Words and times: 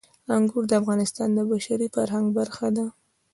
انګور 0.35 0.63
د 0.67 0.73
افغانستان 0.81 1.29
د 1.33 1.39
بشري 1.51 1.87
فرهنګ 1.95 2.25
برخه 2.37 2.67
ده. 2.75 2.85